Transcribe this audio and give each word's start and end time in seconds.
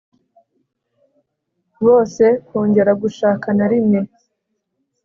bose 1.85 2.23
kongera 2.47 2.91
gushaka 3.03 3.47
na 3.57 3.65
rimwe 3.71 3.99